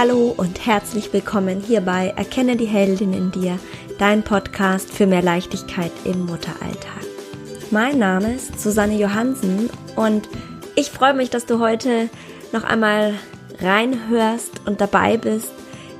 [0.00, 3.58] Hallo und herzlich willkommen hier bei Erkenne die Heldin in dir,
[3.98, 7.04] dein Podcast für mehr Leichtigkeit im Mutteralltag.
[7.70, 10.26] Mein Name ist Susanne Johansen und
[10.74, 12.08] ich freue mich, dass du heute
[12.50, 13.12] noch einmal
[13.60, 15.52] reinhörst und dabei bist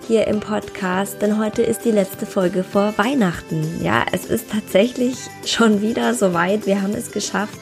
[0.08, 3.84] hier im Podcast, denn heute ist die letzte Folge vor Weihnachten.
[3.84, 6.64] Ja, es ist tatsächlich schon wieder soweit.
[6.64, 7.60] Wir haben es geschafft.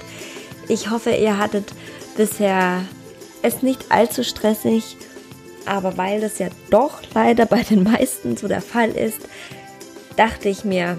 [0.68, 1.73] Ich hoffe, ihr hattet
[2.16, 2.85] bisher
[3.43, 4.96] es nicht allzu stressig
[5.68, 9.21] aber weil das ja doch leider bei den meisten so der Fall ist,
[10.17, 10.96] dachte ich mir,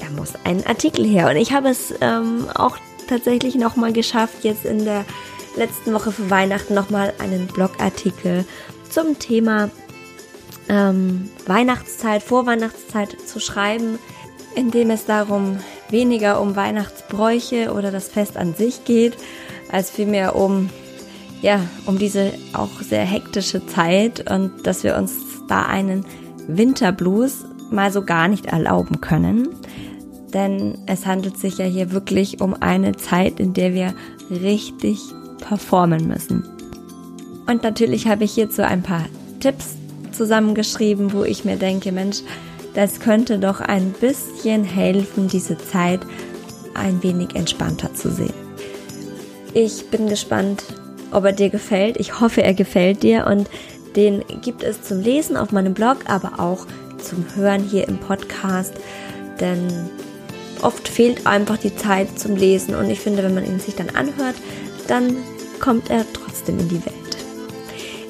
[0.00, 1.28] da muss ein Artikel her.
[1.28, 5.04] Und ich habe es ähm, auch tatsächlich nochmal geschafft, jetzt in der
[5.56, 8.44] letzten Woche für Weihnachten nochmal einen Blogartikel
[8.90, 9.70] zum Thema
[10.68, 13.98] ähm, Weihnachtszeit, Vorweihnachtszeit zu schreiben,
[14.54, 15.58] in dem es darum
[15.90, 19.16] weniger um Weihnachtsbräuche oder das Fest an sich geht,
[19.70, 20.70] als vielmehr um
[21.42, 25.12] ja, um diese auch sehr hektische Zeit und dass wir uns
[25.48, 26.04] da einen
[26.48, 29.48] Winterblues mal so gar nicht erlauben können.
[30.32, 33.94] Denn es handelt sich ja hier wirklich um eine Zeit, in der wir
[34.30, 35.00] richtig
[35.40, 36.44] performen müssen.
[37.46, 39.04] Und natürlich habe ich hierzu ein paar
[39.40, 39.76] Tipps
[40.12, 42.22] zusammengeschrieben, wo ich mir denke, Mensch,
[42.74, 46.00] das könnte doch ein bisschen helfen, diese Zeit
[46.74, 48.34] ein wenig entspannter zu sehen.
[49.54, 50.64] Ich bin gespannt,
[51.16, 51.96] ob er dir gefällt.
[51.96, 53.48] Ich hoffe, er gefällt dir und
[53.96, 56.66] den gibt es zum Lesen auf meinem Blog, aber auch
[56.98, 58.74] zum Hören hier im Podcast,
[59.40, 59.66] denn
[60.60, 63.90] oft fehlt einfach die Zeit zum Lesen und ich finde, wenn man ihn sich dann
[63.90, 64.36] anhört,
[64.88, 65.16] dann
[65.58, 66.94] kommt er trotzdem in die Welt.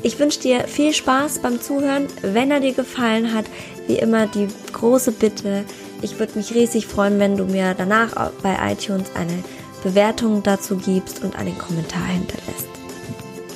[0.03, 2.07] Ich wünsche dir viel Spaß beim Zuhören.
[2.23, 3.47] Wenn er dir gefallen hat,
[3.87, 5.65] wie immer die große Bitte,
[6.03, 9.43] ich würde mich riesig freuen, wenn du mir danach bei iTunes eine
[9.83, 12.66] Bewertung dazu gibst und einen Kommentar hinterlässt.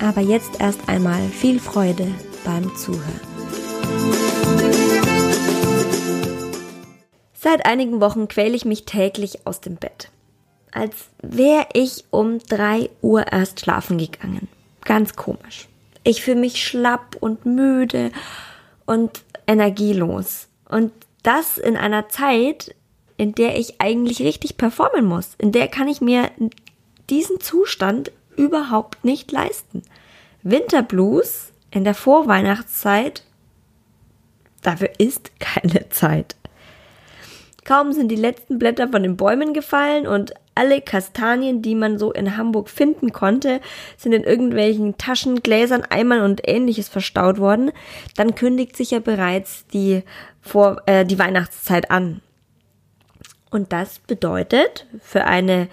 [0.00, 2.08] Aber jetzt erst einmal viel Freude
[2.44, 3.20] beim Zuhören.
[7.34, 10.10] Seit einigen Wochen quäle ich mich täglich aus dem Bett.
[10.72, 14.48] Als wäre ich um 3 Uhr erst schlafen gegangen.
[14.84, 15.68] Ganz komisch.
[16.02, 18.10] Ich fühle mich schlapp und müde
[18.86, 20.48] und energielos.
[20.68, 22.74] Und das in einer Zeit,
[23.16, 25.34] in der ich eigentlich richtig performen muss.
[25.36, 26.30] In der kann ich mir
[27.10, 29.83] diesen Zustand überhaupt nicht leisten.
[30.42, 33.24] Winterblues in der Vorweihnachtszeit,
[34.63, 36.36] dafür ist keine Zeit.
[37.64, 42.13] Kaum sind die letzten Blätter von den Bäumen gefallen und alle Kastanien, die man so
[42.13, 43.61] in Hamburg finden konnte,
[43.96, 47.70] sind in irgendwelchen Taschen, Gläsern, Eimern und ähnliches verstaut worden,
[48.17, 50.02] dann kündigt sich ja bereits die,
[50.40, 52.20] Vor äh, die Weihnachtszeit an.
[53.51, 55.69] Und das bedeutet für eine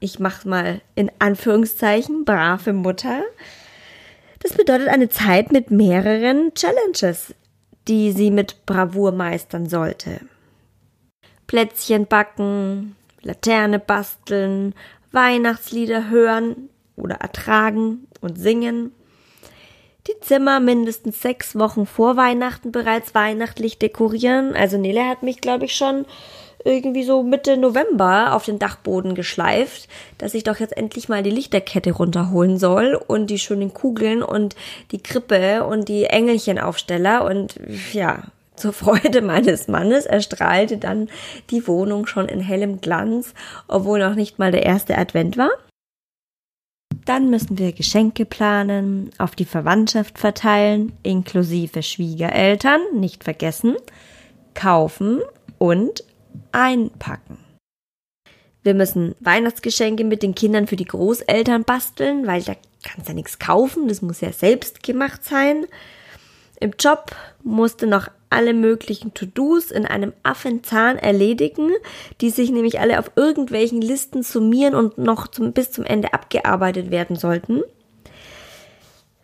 [0.00, 3.22] ich mach's mal in Anführungszeichen, brave Mutter.
[4.40, 7.34] Das bedeutet eine Zeit mit mehreren Challenges,
[7.88, 10.20] die sie mit Bravour meistern sollte.
[11.46, 14.74] Plätzchen backen, Laterne basteln,
[15.12, 18.92] Weihnachtslieder hören oder ertragen und singen.
[20.06, 24.54] Die Zimmer mindestens sechs Wochen vor Weihnachten bereits weihnachtlich dekorieren.
[24.54, 26.04] Also Nele hat mich, glaube ich, schon
[26.64, 29.88] irgendwie so Mitte November auf den Dachboden geschleift,
[30.18, 34.56] dass ich doch jetzt endlich mal die Lichterkette runterholen soll und die schönen Kugeln und
[34.90, 37.60] die Krippe und die Engelchenaufsteller und
[37.92, 38.24] ja,
[38.56, 41.08] zur Freude meines Mannes erstrahlte dann
[41.50, 43.34] die Wohnung schon in hellem Glanz,
[43.68, 45.50] obwohl noch nicht mal der erste Advent war.
[47.04, 53.76] Dann müssen wir Geschenke planen, auf die Verwandtschaft verteilen, inklusive Schwiegereltern, nicht vergessen,
[54.54, 55.20] kaufen
[55.58, 56.02] und
[56.52, 57.38] einpacken.
[58.62, 63.38] Wir müssen Weihnachtsgeschenke mit den Kindern für die Großeltern basteln, weil da kannst ja nichts
[63.38, 65.66] kaufen, das muss ja selbst gemacht sein.
[66.60, 71.70] Im Job musste noch alle möglichen To-Dos in einem Affenzahn erledigen,
[72.20, 76.90] die sich nämlich alle auf irgendwelchen Listen summieren und noch zum, bis zum Ende abgearbeitet
[76.90, 77.62] werden sollten.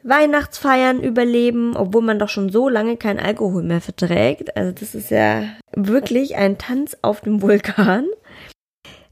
[0.02, 4.56] Weihnachtsfeiern überleben, obwohl man doch schon so lange kein Alkohol mehr verträgt.
[4.56, 5.42] Also das ist ja
[5.74, 8.06] wirklich ein Tanz auf dem Vulkan.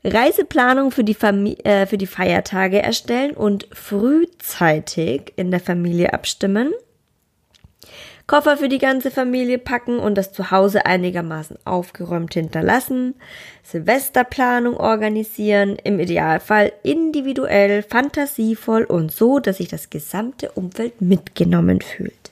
[0.04, 6.72] Reiseplanung für die, Famili äh, für die Feiertage erstellen und frühzeitig in der Familie abstimmen.
[8.28, 13.14] Koffer für die ganze Familie packen und das Zuhause einigermaßen aufgeräumt hinterlassen,
[13.62, 22.30] Silvesterplanung organisieren, im Idealfall individuell, fantasievoll und so, dass sich das gesamte Umfeld mitgenommen fühlt.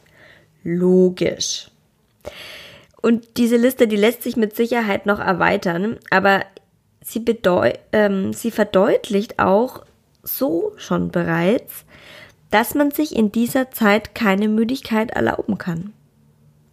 [0.63, 1.71] Logisch.
[3.01, 6.45] Und diese Liste, die lässt sich mit Sicherheit noch erweitern, aber
[7.03, 7.25] sie,
[7.93, 9.83] ähm, sie verdeutlicht auch
[10.23, 11.87] so schon bereits,
[12.51, 15.93] dass man sich in dieser Zeit keine Müdigkeit erlauben kann.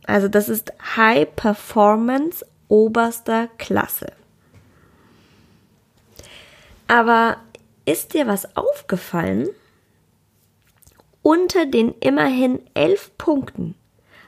[0.06, 4.12] Also das ist High Performance oberster Klasse.
[6.88, 7.38] Aber
[7.86, 9.50] ist dir was aufgefallen?
[11.22, 13.76] Unter den immerhin elf Punkten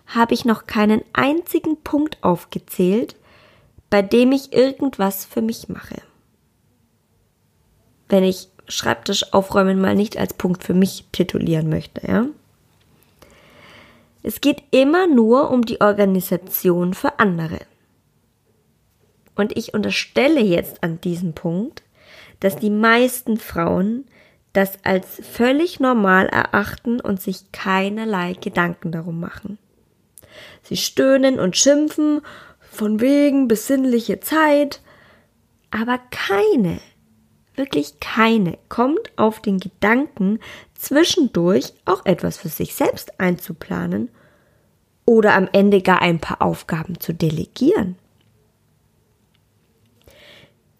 [0.08, 3.16] habe ich noch keinen einzigen Punkt aufgezählt,
[3.90, 6.02] bei dem ich irgendwas für mich mache.
[8.08, 12.26] Wenn ich Schreibtisch aufräumen mal nicht als Punkt für mich titulieren möchte, ja?
[14.24, 17.60] Es geht immer nur um die Organisation für andere.
[19.36, 21.84] Und ich unterstelle jetzt an diesem Punkt,
[22.40, 24.06] dass die meisten Frauen
[24.54, 29.60] das als völlig normal erachten und sich keinerlei Gedanken darum machen.
[30.64, 32.22] Sie stöhnen und schimpfen,
[32.72, 34.82] von wegen besinnliche Zeit,
[35.72, 36.80] aber keine,
[37.57, 40.40] wirklich keine kommt auf den Gedanken,
[40.74, 44.10] zwischendurch auch etwas für sich selbst einzuplanen
[45.06, 47.96] oder am Ende gar ein paar Aufgaben zu delegieren.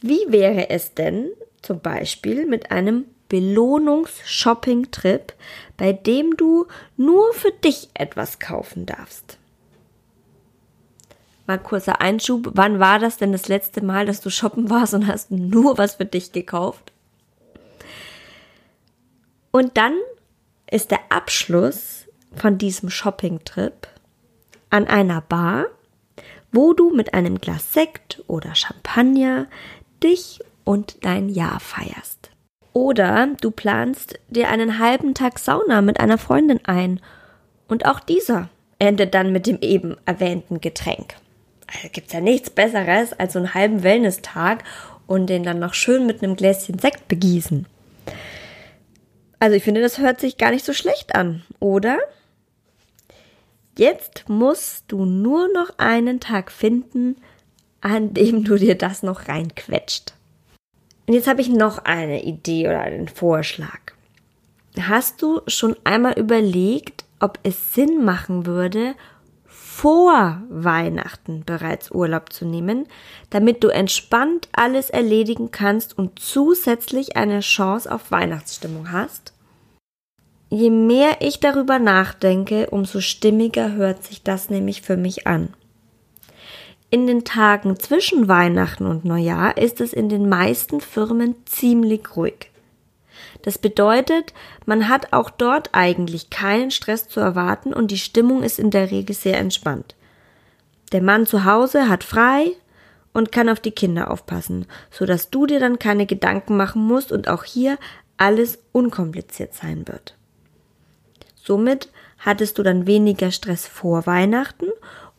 [0.02, 1.30] Wie wäre es denn
[1.62, 5.34] zum Beispiel mit einem Belohnungs-Shopping-Trip,
[5.78, 9.40] bei dem du nur für dich etwas kaufen darfst?
[11.48, 12.52] Mal kurzer Einschub.
[12.54, 15.96] Wann war das denn das letzte Mal, dass du shoppen warst und hast nur was
[15.96, 16.92] für dich gekauft?
[19.52, 19.94] Und dann
[20.70, 22.06] ist der Abschluss
[22.36, 23.88] von diesem Shopping-Trip
[24.70, 25.68] an einer Bar,
[26.52, 29.48] wo du mit einem Glas Sekt oder Champagner
[30.04, 32.32] dich und dein Jahr feierst.
[32.74, 37.00] Oder du planst dir einen halben Tag Sauna mit einer Freundin ein
[37.70, 38.50] und auch dieser
[38.80, 41.16] endet dann mit dem eben erwähnten Getränk.
[41.68, 44.64] Also gibt's ja nichts Besseres als so einen halben Wellness-Tag
[45.08, 47.66] und den dann noch schön mit einem Gläschen Sekt begießen.
[49.40, 52.00] Also ich finde, das hört sich gar nicht so schlecht an, oder?
[53.78, 57.18] Jetzt musst du nur noch einen Tag finden,
[57.82, 60.14] an dem du dir das noch reinquetscht.
[61.08, 63.80] Und jetzt habe ich noch eine Idee oder einen Vorschlag.
[64.80, 68.96] Hast du schon einmal überlegt, ob es Sinn machen würde,
[69.76, 72.88] vor Weihnachten bereits Urlaub zu nehmen,
[73.30, 79.34] damit du entspannt alles erledigen kannst und zusätzlich eine Chance auf Weihnachtsstimmung hast?
[80.50, 85.50] Je mehr ich darüber nachdenke, umso stimmiger hört sich das nämlich für mich an.
[86.90, 92.50] In den Tagen zwischen Weihnachten und Neujahr ist es in den meisten Firmen ziemlich ruhig.
[93.46, 94.34] Das bedeutet,
[94.66, 98.90] man hat auch dort eigentlich keinen Stress zu erwarten und die Stimmung ist in der
[98.90, 99.94] Regel sehr entspannt.
[100.92, 102.54] Der Mann zu Hause hat frei
[103.14, 107.12] und kann auf die Kinder aufpassen, so dass du dir dann keine Gedanken machen musst
[107.12, 107.78] und auch hier
[108.18, 110.18] alles unkompliziert sein wird.
[111.36, 114.70] Somit hattest du dann weniger Stress vor Weihnachten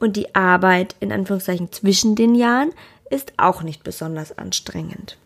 [0.00, 2.72] und die Arbeit in Anführungszeichen zwischen den Jahren
[3.08, 5.16] ist auch nicht besonders anstrengend.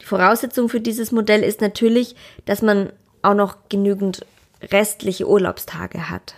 [0.00, 2.14] Die Voraussetzung für dieses Modell ist natürlich,
[2.44, 2.92] dass man
[3.22, 4.24] auch noch genügend
[4.62, 6.34] restliche Urlaubstage hat.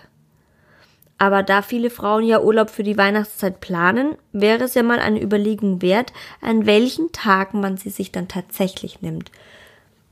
[1.18, 5.22] Aber da viele Frauen ja Urlaub für die Weihnachtszeit planen, wäre es ja mal eine
[5.22, 9.30] Überlegung wert, an welchen Tagen man sie sich dann tatsächlich nimmt.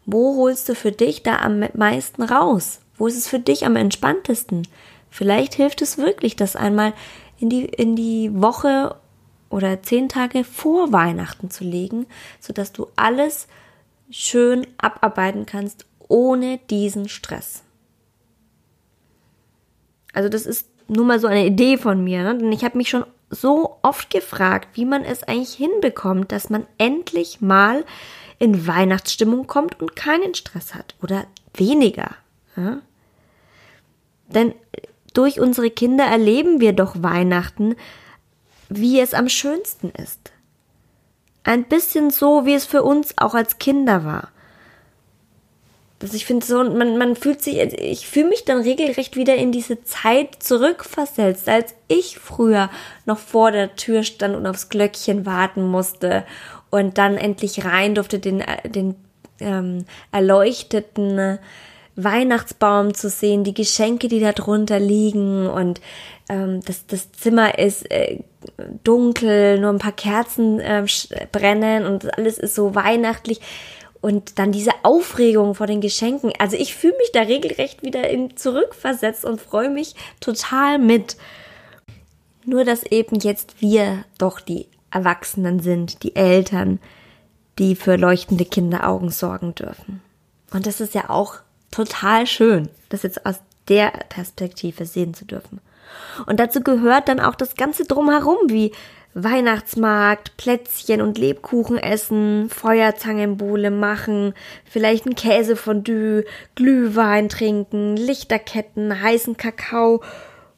[0.05, 2.81] Wo holst du für dich da am meisten raus?
[2.99, 4.69] Wo ist es für dich am entspanntesten?
[5.09, 6.93] Vielleicht hilft es wirklich, das einmal
[7.39, 8.97] in die, in die Woche
[9.51, 12.07] oder zehn Tage vor Weihnachten zu legen,
[12.41, 13.49] sodass du alles
[14.11, 17.63] schön abarbeiten kannst ohne diesen Stress.
[20.13, 22.39] Also das ist nur mal so eine Idee von mir, ne?
[22.39, 26.67] denn ich habe mich schon so oft gefragt, wie man es eigentlich hinbekommt, dass man
[26.79, 27.85] endlich mal
[28.39, 32.11] in Weihnachtsstimmung kommt und keinen Stress hat oder weniger.
[32.57, 32.79] Ja?
[34.29, 34.55] Denn
[35.13, 37.75] durch unsere Kinder erleben wir doch Weihnachten,
[38.69, 40.33] wie es am schönsten ist.
[41.45, 44.29] Ein bisschen so, wie es für uns auch als Kinder war.
[46.01, 49.51] Also ich finde so, man, man fühlt sich, ich fühle mich dann regelrecht wieder in
[49.51, 52.71] diese Zeit zurückversetzt, als ich früher
[53.05, 56.25] noch vor der Tür stand und aufs Glöckchen warten musste
[56.71, 58.95] und dann endlich rein durfte, den, den
[59.41, 61.39] ähm, erleuchteten
[62.05, 65.81] Weihnachtsbaum zu sehen, die Geschenke, die da drunter liegen und
[66.29, 68.21] ähm, das, das Zimmer ist äh,
[68.85, 70.87] dunkel, nur ein paar Kerzen äh,
[71.33, 73.41] brennen und alles ist so weihnachtlich.
[74.01, 76.33] Und dann diese Aufregung vor den Geschenken.
[76.39, 81.17] Also ich fühle mich da regelrecht wieder in zurückversetzt und freue mich total mit.
[82.45, 86.79] Nur dass eben jetzt wir doch die Erwachsenen sind, die Eltern,
[87.59, 90.01] die für leuchtende Kinderaugen sorgen dürfen.
[90.53, 91.35] Und das ist ja auch
[91.71, 95.61] total schön, das jetzt aus der Perspektive sehen zu dürfen.
[96.27, 98.73] Und dazu gehört dann auch das Ganze drumherum, wie
[99.15, 104.35] Weihnachtsmarkt, Plätzchen und Lebkuchen essen, Feuerzangenbowle machen,
[104.65, 110.03] vielleicht ein Käsefondue, Glühwein trinken, Lichterketten, heißen Kakao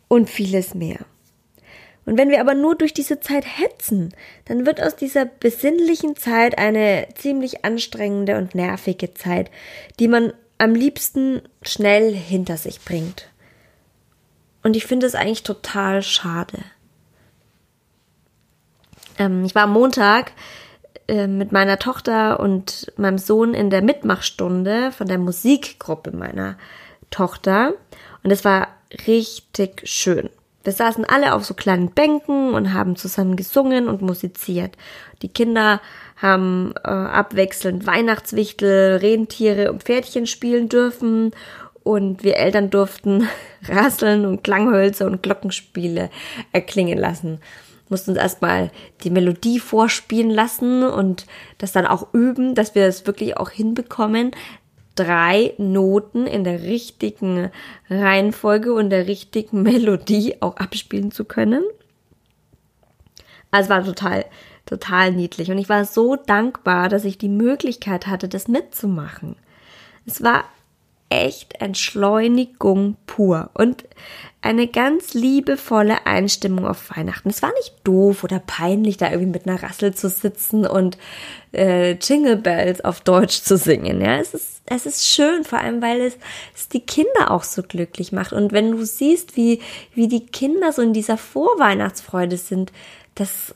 [0.08, 0.98] und vieles mehr.
[2.06, 4.12] Und wenn wir aber nur durch diese Zeit hetzen,
[4.46, 9.50] dann wird aus dieser besinnlichen Zeit eine ziemlich anstrengende und nervige Zeit,
[10.00, 13.28] die man am liebsten schnell hinter sich bringt.
[14.62, 16.58] Und ich finde es eigentlich total schade.
[19.18, 20.32] Ähm, ich war am Montag
[21.08, 26.58] äh, mit meiner Tochter und meinem Sohn in der Mitmachstunde von der Musikgruppe meiner
[27.10, 27.72] Tochter.
[28.22, 28.68] Und es war
[29.06, 30.28] richtig schön.
[30.62, 34.76] Wir saßen alle auf so kleinen Bänken und haben zusammen gesungen und musiziert.
[35.22, 35.80] Die Kinder
[36.20, 41.32] haben äh, abwechselnd Weihnachtswichtel, Rentiere und Pferdchen spielen dürfen
[41.82, 43.28] und wir Eltern durften
[43.68, 46.10] Rasseln und Klanghölzer und Glockenspiele
[46.52, 47.40] erklingen lassen.
[47.88, 48.70] Mussten uns erstmal
[49.02, 51.26] die Melodie vorspielen lassen und
[51.58, 54.30] das dann auch üben, dass wir es wirklich auch hinbekommen,
[54.94, 57.50] drei Noten in der richtigen
[57.88, 61.64] Reihenfolge und der richtigen Melodie auch abspielen zu können.
[63.50, 64.26] Also war total,
[64.66, 65.50] total niedlich.
[65.50, 69.36] Und ich war so dankbar, dass ich die Möglichkeit hatte, das mitzumachen.
[70.06, 70.44] Es war
[71.10, 73.84] echt Entschleunigung pur und
[74.42, 77.28] eine ganz liebevolle Einstimmung auf Weihnachten.
[77.28, 80.96] Es war nicht doof oder peinlich, da irgendwie mit einer Rassel zu sitzen und
[81.52, 84.00] äh, Jingle Bells auf Deutsch zu singen.
[84.00, 86.16] Ja, es ist, es ist schön, vor allem weil es,
[86.54, 88.32] es die Kinder auch so glücklich macht.
[88.32, 89.60] Und wenn du siehst, wie,
[89.94, 92.72] wie die Kinder so in dieser Vorweihnachtsfreude sind,
[93.16, 93.54] das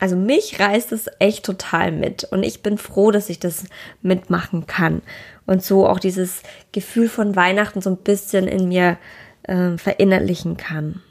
[0.00, 3.64] also mich reißt es echt total mit und ich bin froh, dass ich das
[4.02, 5.02] mitmachen kann
[5.46, 6.42] und so auch dieses
[6.72, 8.96] Gefühl von Weihnachten so ein bisschen in mir
[9.42, 11.02] äh, verinnerlichen kann.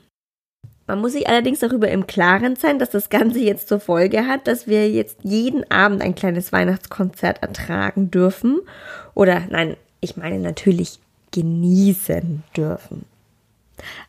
[0.87, 4.47] Man muss sich allerdings darüber im Klaren sein, dass das Ganze jetzt zur Folge hat,
[4.47, 8.59] dass wir jetzt jeden Abend ein kleines Weihnachtskonzert ertragen dürfen.
[9.13, 10.99] Oder nein, ich meine natürlich
[11.31, 13.05] genießen dürfen.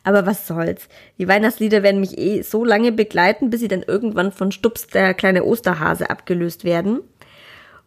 [0.03, 0.87] Aber was soll's?
[1.17, 5.13] Die Weihnachtslieder werden mich eh so lange begleiten, bis sie dann irgendwann von Stups der
[5.13, 7.01] kleine Osterhase abgelöst werden.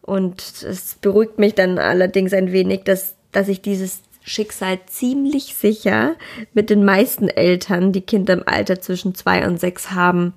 [0.01, 6.15] Und es beruhigt mich dann allerdings ein wenig, dass, dass ich dieses Schicksal ziemlich sicher
[6.53, 10.33] mit den meisten Eltern, die Kinder im Alter zwischen zwei und sechs haben,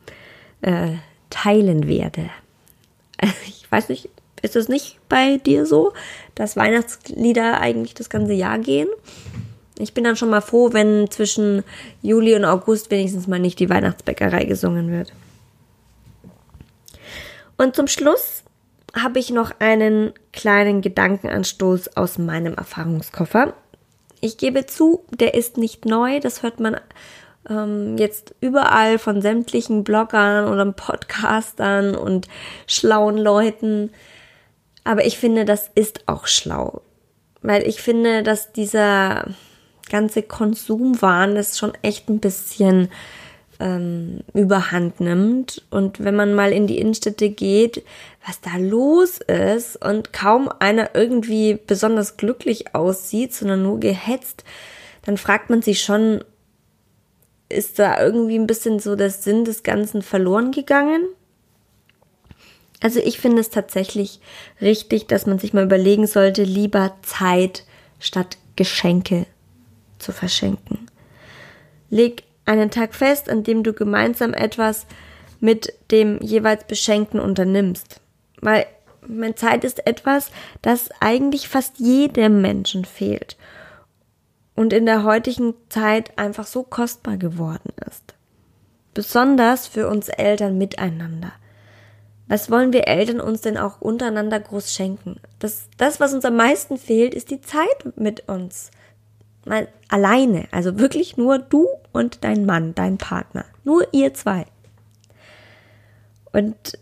[0.63, 0.93] äh,
[1.31, 2.31] teilen werde.
[3.47, 4.09] Ich weiß nicht,
[4.41, 5.93] ist es nicht bei dir so,
[6.35, 8.89] dass Weihnachtslieder eigentlich das ganze Jahr gehen?
[9.79, 11.63] Ich bin dann schon mal froh, wenn zwischen
[12.03, 15.13] Juli und August wenigstens mal nicht die Weihnachtsbäckerei gesungen wird.
[17.57, 18.43] Und zum Schluss
[18.95, 23.55] habe ich noch einen kleinen Gedankenanstoß aus meinem Erfahrungskoffer.
[24.21, 26.77] Ich gebe zu, der ist nicht neu, das hört man
[27.49, 32.29] ähm, jetzt überall von sämtlichen Bloggern oder Podcastern und
[32.67, 33.91] schlauen Leuten.
[34.85, 36.83] Aber ich finde, das ist auch schlau.
[37.43, 39.27] Weil ich finde, dass dieser
[39.89, 42.89] ganze Konsumwahn ist schon echt ein bisschen
[43.61, 45.63] ähm, überhand nimmt.
[45.71, 47.85] Und wenn man mal in die Innenstädte geht,
[48.27, 54.45] was da los ist und kaum einer irgendwie besonders glücklich aussieht, sondern nur gehetzt,
[55.05, 56.23] dann fragt man sich schon,
[57.49, 61.03] ist da irgendwie ein bisschen so der Sinn des Ganzen verloren gegangen?
[62.81, 64.21] Also ich finde es tatsächlich
[64.61, 67.65] richtig, dass man sich mal überlegen sollte, lieber Zeit
[67.99, 69.27] statt Geschenke
[69.99, 70.87] zu verschenken.
[71.91, 74.87] Leg einen Tag fest, an dem du gemeinsam etwas
[75.41, 78.01] mit dem jeweils Beschenkten unternimmst.
[78.41, 78.67] Weil
[79.07, 80.31] meine Zeit ist etwas,
[80.63, 83.37] das eigentlich fast jedem Menschen fehlt
[84.55, 88.15] und in der heutigen Zeit einfach so kostbar geworden ist.
[88.95, 91.33] Besonders für uns Eltern miteinander.
[92.27, 95.21] Was wollen wir Eltern uns denn auch untereinander groß schenken?
[95.39, 98.71] Das, das, was uns am meisten fehlt, ist die Zeit mit uns
[99.49, 104.47] mal alleine, also wirklich nur du und dein Mann, dein Partner, nur ihr zwei.
[106.33, 106.79] Und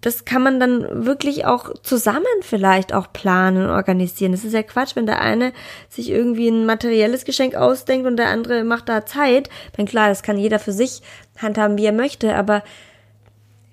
[0.00, 4.32] das kann man dann wirklich auch zusammen vielleicht auch planen und organisieren.
[4.32, 5.52] Das ist ja Quatsch, wenn der eine
[5.90, 9.50] sich irgendwie ein materielles Geschenk ausdenkt und der andere macht da Zeit.
[9.76, 11.02] Dann klar, das kann jeder für sich
[11.36, 12.62] handhaben, wie er möchte, aber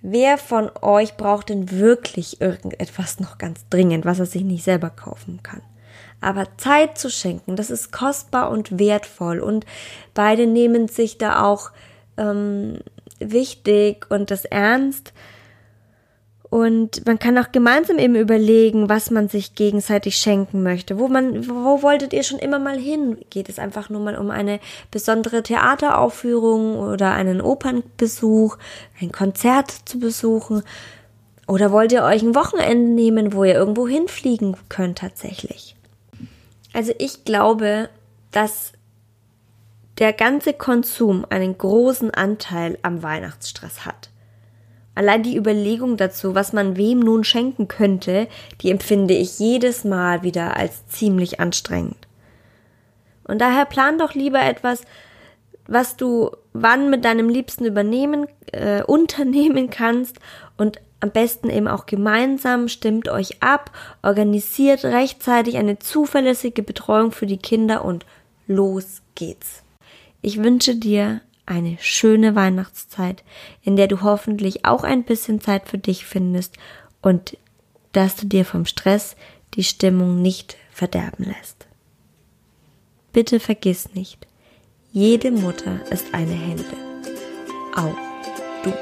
[0.02, 4.90] wer von euch braucht denn wirklich irgendetwas noch ganz dringend, was er sich nicht selber
[4.90, 5.62] kaufen kann?
[6.20, 9.66] Aber Zeit zu schenken, das ist kostbar und wertvoll und
[10.14, 11.72] beide nehmen sich da auch
[12.18, 12.80] ähm,
[13.20, 15.14] wichtig und das ernst.
[16.50, 20.98] Und man kann auch gemeinsam eben überlegen, was man sich gegenseitig schenken möchte.
[20.98, 23.18] Wo man, wo wolltet ihr schon immer mal hin?
[23.30, 24.60] Geht es einfach nur mal um eine
[24.90, 28.58] besondere Theateraufführung oder einen Opernbesuch,
[29.02, 30.64] ein Konzert zu besuchen?
[31.48, 35.77] Oder wollt ihr euch ein Wochenende nehmen, wo ihr irgendwo hinfliegen könnt tatsächlich?
[36.78, 37.90] Also ich glaube,
[38.30, 38.74] dass
[39.98, 44.12] der ganze Konsum einen großen Anteil am Weihnachtsstress hat.
[44.94, 48.28] Allein die Überlegung dazu, was man wem nun schenken könnte,
[48.62, 52.08] die empfinde ich jedes Mal wieder als ziemlich anstrengend.
[53.24, 54.84] Und daher plan doch lieber etwas,
[55.66, 60.18] was du wann mit deinem Liebsten übernehmen, äh, unternehmen kannst
[60.58, 67.28] und am besten eben auch gemeinsam, stimmt euch ab, organisiert rechtzeitig eine zuverlässige Betreuung für
[67.28, 68.06] die Kinder und
[68.48, 69.64] los geht's.
[70.22, 73.24] Ich wünsche dir eine schöne Weihnachtszeit,
[73.64, 76.56] in der du hoffentlich auch ein bisschen Zeit für dich findest
[77.02, 77.38] und
[77.92, 79.16] dass du dir vom Stress
[79.54, 81.68] die Stimmung nicht verderben lässt.
[83.14, 84.28] Bitte vergiss nicht,
[84.92, 86.66] jede Mutter ist eine Hände.
[87.76, 87.96] Auch
[88.64, 88.74] du.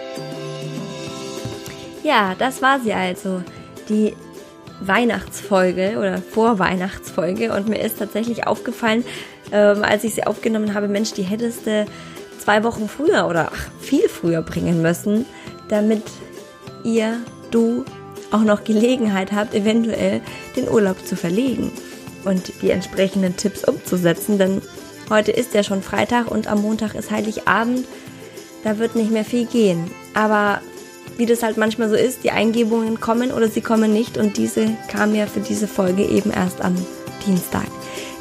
[2.05, 3.41] Ja, das war sie also.
[3.89, 4.13] Die
[4.79, 9.03] Weihnachtsfolge oder Vorweihnachtsfolge und mir ist tatsächlich aufgefallen,
[9.51, 11.87] ähm, als ich sie aufgenommen habe, Mensch, die hättest du
[12.37, 15.25] zwei Wochen früher oder ach, viel früher bringen müssen,
[15.67, 16.03] damit
[16.83, 17.17] ihr,
[17.49, 17.85] du
[18.31, 20.21] auch noch Gelegenheit habt, eventuell
[20.55, 21.71] den Urlaub zu verlegen
[22.23, 24.61] und die entsprechenden Tipps umzusetzen, denn
[25.09, 27.87] heute ist ja schon Freitag und am Montag ist Heiligabend,
[28.63, 29.89] da wird nicht mehr viel gehen.
[30.13, 30.61] Aber
[31.17, 34.69] wie das halt manchmal so ist, die Eingebungen kommen oder sie kommen nicht und diese
[34.89, 36.75] kam ja für diese Folge eben erst am
[37.25, 37.67] Dienstag.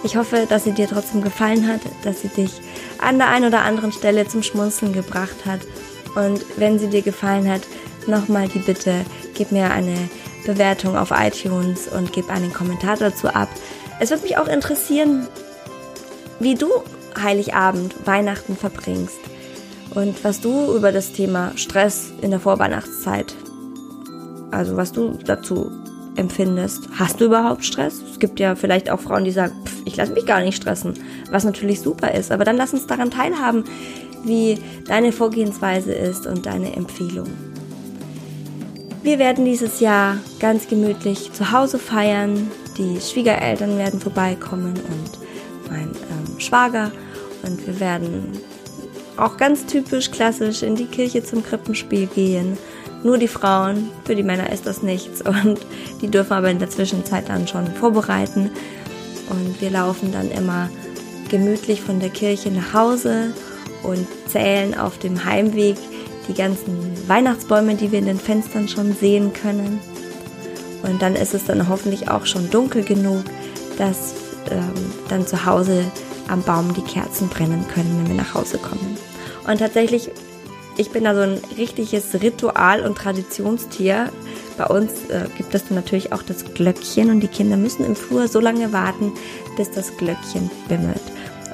[0.04, 2.52] Ich hoffe, dass sie dir trotzdem gefallen hat, dass sie dich
[2.98, 5.60] an der einen oder anderen Stelle zum Schmunzeln gebracht hat.
[6.14, 7.62] Und wenn sie dir gefallen hat,
[8.06, 9.96] nochmal die Bitte, gib mir eine
[10.44, 13.48] Bewertung auf iTunes und gib einen Kommentar dazu ab.
[13.98, 15.26] Es würde mich auch interessieren,
[16.38, 16.68] wie du
[17.20, 19.18] Heiligabend, Weihnachten verbringst
[19.94, 23.34] und was du über das Thema Stress in der Vorweihnachtszeit,
[24.50, 25.70] also was du dazu
[26.16, 26.88] empfindest.
[26.96, 28.00] Hast du überhaupt Stress?
[28.10, 30.94] Es gibt ja vielleicht auch Frauen, die sagen, pff, ich lasse mich gar nicht stressen,
[31.30, 32.30] was natürlich super ist.
[32.30, 33.64] Aber dann lass uns daran teilhaben,
[34.24, 37.28] wie deine Vorgehensweise ist und deine Empfehlung.
[39.02, 42.50] Wir werden dieses Jahr ganz gemütlich zu Hause feiern.
[42.78, 46.90] Die Schwiegereltern werden vorbeikommen und mein ähm, Schwager.
[47.42, 48.40] Und wir werden
[49.16, 52.58] auch ganz typisch klassisch in die Kirche zum Krippenspiel gehen
[53.04, 55.60] nur die Frauen, für die Männer ist das nichts und
[56.00, 58.50] die dürfen aber in der Zwischenzeit dann schon vorbereiten.
[59.28, 60.68] Und wir laufen dann immer
[61.30, 63.32] gemütlich von der Kirche nach Hause
[63.82, 65.76] und zählen auf dem Heimweg
[66.28, 69.80] die ganzen Weihnachtsbäume, die wir in den Fenstern schon sehen können.
[70.82, 73.24] Und dann ist es dann hoffentlich auch schon dunkel genug,
[73.78, 74.14] dass
[74.50, 75.84] ähm, dann zu Hause
[76.28, 78.96] am Baum die Kerzen brennen können, wenn wir nach Hause kommen.
[79.46, 80.10] Und tatsächlich
[80.76, 84.10] ich bin da so ein richtiges Ritual- und Traditionstier.
[84.58, 88.26] Bei uns äh, gibt es natürlich auch das Glöckchen und die Kinder müssen im Flur
[88.28, 89.12] so lange warten,
[89.56, 91.02] bis das Glöckchen bimmelt.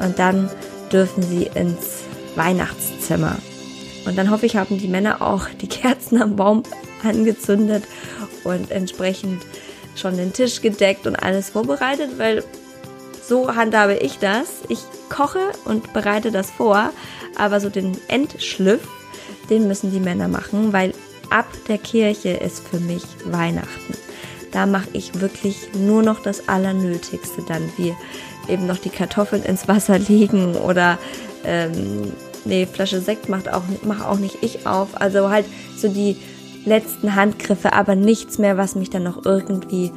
[0.01, 0.51] Und dann
[0.91, 3.37] dürfen sie ins Weihnachtszimmer.
[4.07, 6.63] Und dann hoffe ich, haben die Männer auch die Kerzen am Baum
[7.03, 7.85] angezündet
[8.45, 9.43] und entsprechend
[9.97, 12.43] schon den Tisch gedeckt und alles vorbereitet, weil
[13.23, 14.49] so handhabe ich das.
[14.69, 16.91] Ich koche und bereite das vor,
[17.41, 18.81] aber so den Endschliff
[19.51, 20.95] den müssen die Männer machen, weil
[21.29, 23.95] ab der Kirche ist für mich Weihnachten.
[24.53, 27.95] Da mache ich wirklich nur noch das Allernötigste dann, wie
[28.49, 30.99] eben noch die Kartoffeln ins Wasser legen oder
[31.45, 32.13] ähm,
[32.45, 35.01] nee, Flasche Sekt macht auch, mach auch nicht ich auf.
[35.01, 36.17] Also halt so die
[36.65, 39.93] letzten Handgriffe, aber nichts mehr, was mich dann noch irgendwie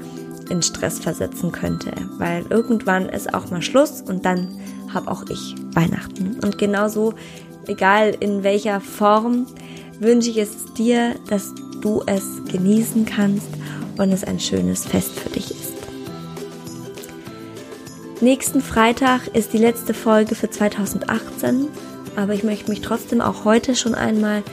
[0.49, 1.91] in Stress versetzen könnte.
[2.17, 4.60] Weil irgendwann ist auch mal Schluss und dann
[4.93, 6.39] habe auch ich Weihnachten.
[6.41, 7.13] Und genauso
[7.67, 9.47] egal in welcher Form,
[9.99, 13.47] wünsche ich es dir, dass du es genießen kannst
[13.97, 15.73] und es ein schönes Fest für dich ist.
[18.21, 21.67] Nächsten Freitag ist die letzte Folge für 2018,
[22.15, 24.43] aber ich möchte mich trotzdem auch heute schon einmal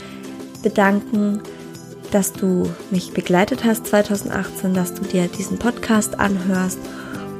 [0.61, 1.41] bedanken,
[2.11, 6.79] dass du mich begleitet hast 2018, dass du dir diesen Podcast anhörst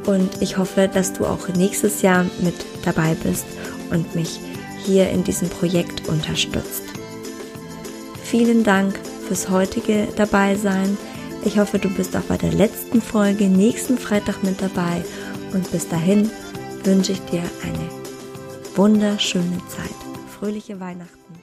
[0.05, 3.45] und ich hoffe, dass du auch nächstes Jahr mit dabei bist
[3.89, 4.39] und mich
[4.83, 6.83] hier in diesem Projekt unterstützt.
[8.23, 10.97] Vielen Dank fürs heutige Dabeisein.
[11.43, 15.03] Ich hoffe, du bist auch bei der letzten Folge nächsten Freitag mit dabei
[15.53, 16.29] und bis dahin
[16.83, 17.89] wünsche ich dir eine
[18.75, 19.95] wunderschöne Zeit.
[20.39, 21.35] Fröhliche Weihnachten,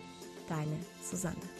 [0.49, 1.58] deine Susanne.